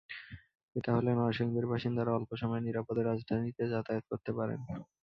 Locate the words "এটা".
0.75-0.89